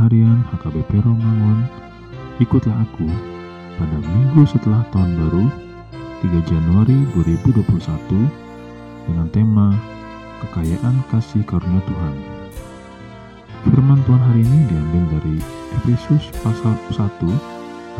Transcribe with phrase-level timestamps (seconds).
[0.00, 1.68] Harian HKBP Romangun
[2.40, 3.04] Ikutlah aku
[3.76, 5.44] pada minggu setelah tahun baru
[6.24, 7.68] 3 Januari 2021
[9.04, 9.76] dengan tema
[10.40, 12.16] Kekayaan Kasih Karunia Tuhan.
[13.68, 15.36] Firman Tuhan hari ini diambil dari
[15.84, 16.96] Efesus pasal 1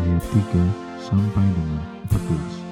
[0.01, 1.85] ayat 3 sampai dengan
[2.17, 2.70] 14.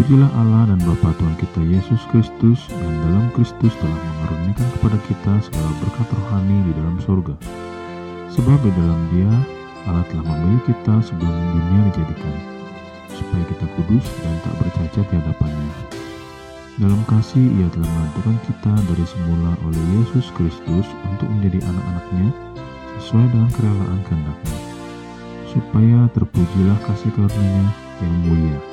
[0.00, 5.32] Terpujilah Allah dan Bapa Tuhan kita Yesus Kristus yang dalam Kristus telah mengaruniakan kepada kita
[5.44, 7.36] segala berkat rohani di dalam surga.
[8.32, 9.28] Sebab di dalam dia
[9.84, 12.32] Allah telah memilih kita sebelum dunia dijadikan,
[13.12, 15.72] supaya kita kudus dan tak bercacat di hadapannya.
[16.80, 22.32] Dalam kasih ia telah menentukan kita dari semula oleh Yesus Kristus untuk menjadi anak-anaknya
[23.04, 24.56] sesuai dengan kerelaan kehendaknya,
[25.52, 27.68] supaya terpujilah kasih karunia
[28.00, 28.69] yang mulia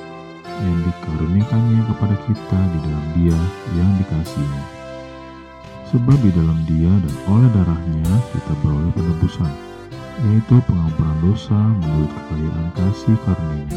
[0.61, 3.39] yang dikaruniakannya kepada kita di dalam dia
[3.77, 4.61] yang dikasihi.
[5.87, 9.51] Sebab di dalam dia dan oleh darahnya kita beroleh penebusan,
[10.27, 13.71] yaitu pengampunan dosa menurut kekayaan kasih karunia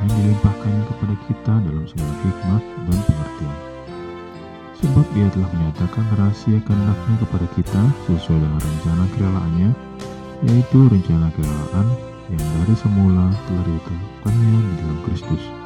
[0.00, 3.58] yang dilimpahkannya kepada kita dalam segala hikmat dan pengertian.
[4.80, 9.70] Sebab dia telah menyatakan rahasia kehendaknya kepada kita sesuai dengan rencana kerelaannya,
[10.48, 11.86] yaitu rencana kerelaan
[12.32, 15.59] yang dari semula telah ditentukannya di dalam Kristus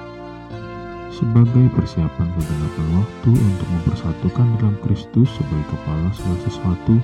[1.15, 6.95] sebagai persiapan kegenapan waktu untuk mempersatukan dalam Kristus sebagai kepala segala sesuatu,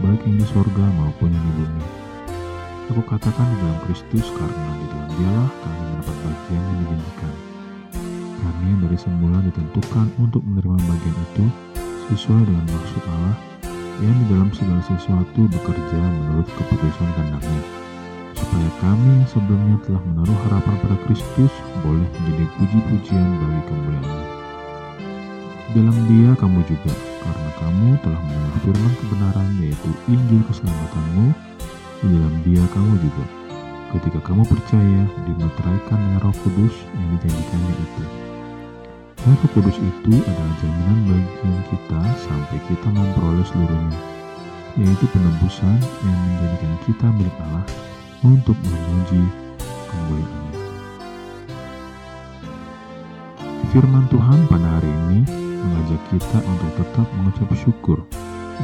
[0.00, 1.84] baik yang di sorga maupun yang di bumi.
[2.92, 7.34] Aku katakan di dalam Kristus karena di dalam dialah kami mendapat bagian yang dijanjikan.
[8.44, 11.44] Kami yang dari semula ditentukan untuk menerima bagian itu
[12.12, 13.36] sesuai dengan maksud Allah
[14.00, 17.83] yang di dalam segala sesuatu bekerja menurut keputusan kehendaknya
[18.44, 24.20] supaya kami yang sebelumnya telah menaruh harapan pada Kristus boleh menjadi puji-pujian bagi kemuliaan.
[25.72, 26.92] Dalam dia kamu juga,
[27.24, 31.26] karena kamu telah mendengar firman kebenaran yaitu Injil keselamatanmu,
[32.04, 33.24] di dalam dia kamu juga,
[33.96, 38.02] ketika kamu percaya dimeteraikan dengan roh kudus yang dijanjikannya itu.
[39.24, 44.14] Roh kudus itu adalah jaminan bagi kita sampai kita memperoleh seluruhnya
[44.74, 47.62] yaitu penebusan yang menjadikan kita milik Allah
[48.24, 49.22] untuk memuji
[49.92, 50.60] kemuliaannya.
[53.70, 55.20] Firman Tuhan pada hari ini
[55.60, 58.00] mengajak kita untuk tetap mengucap syukur,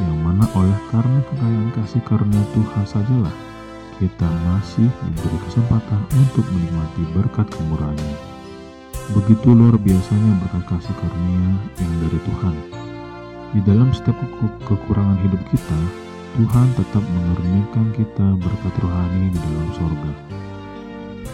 [0.01, 3.35] yang mana oleh karena kekayaan kasih karunia Tuhan sajalah
[4.01, 8.17] kita masih diberi kesempatan untuk menikmati berkat kemurahannya.
[9.13, 12.55] Begitu luar biasanya berkat kasih karunia yang dari Tuhan.
[13.53, 14.17] Di dalam setiap
[14.65, 15.79] kekurangan hidup kita,
[16.31, 20.11] Tuhan tetap mengaruniakan kita berkat rohani di dalam sorga.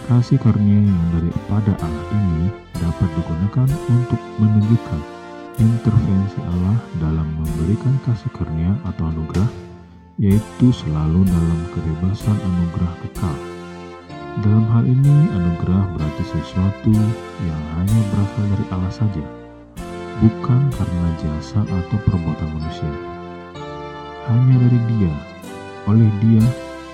[0.09, 2.49] Kasih karunia yang daripada Allah ini
[2.81, 5.01] dapat digunakan untuk menunjukkan
[5.61, 9.45] intervensi Allah dalam memberikan kasih karunia atau anugerah,
[10.17, 13.37] yaitu selalu dalam kebebasan anugerah kekal.
[14.41, 16.93] Dalam hal ini, anugerah berarti sesuatu
[17.45, 19.25] yang hanya berasal dari Allah saja,
[20.25, 23.06] bukan karena jasa atau perbuatan manusia
[24.27, 25.13] hanya dari Dia,
[25.87, 26.43] oleh Dia,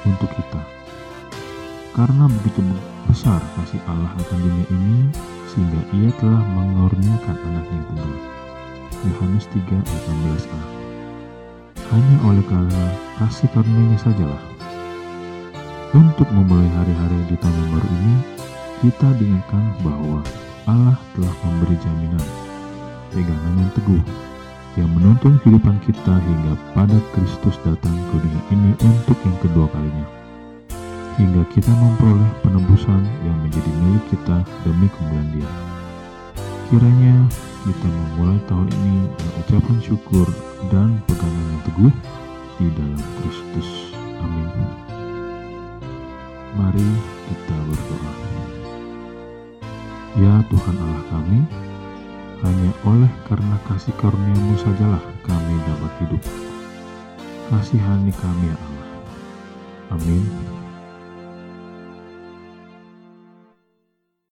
[0.06, 0.62] untuk kita.
[1.98, 2.62] Karena begitu
[3.10, 4.98] besar kasih Allah akan dunia ini,
[5.50, 8.14] sehingga Ia telah mengurniakan anaknya tunggal.
[9.04, 10.60] Yohanes 3 ayat 16a.
[11.94, 12.84] Hanya oleh karena
[13.22, 14.44] kasih karunia sajalah.
[15.94, 18.16] Untuk memulai hari-hari di tahun baru ini,
[18.82, 20.26] kita diingatkan bahwa
[20.66, 22.26] Allah telah memberi jaminan,
[23.14, 24.04] pegangan yang teguh
[24.74, 30.08] yang menuntun kehidupan kita hingga pada Kristus datang ke dunia ini untuk yang kedua kalinya.
[31.22, 35.52] Hingga kita memperoleh penebusan yang menjadi milik kita demi kemuliaan dia.
[36.74, 37.16] Kiranya
[37.70, 40.28] kita memulai tahun ini dengan ucapan syukur
[40.74, 41.94] dan pegangan yang teguh
[42.58, 43.70] di dalam Kristus.
[44.26, 44.50] Amin.
[46.58, 46.90] Mari
[47.30, 48.12] kita berdoa.
[50.18, 51.40] Ya Tuhan Allah kami,
[52.44, 56.22] hanya oleh karena kasih karuniamu sajalah kami dapat hidup.
[57.48, 58.88] Kasihani kami ya Allah.
[59.96, 60.53] Amin.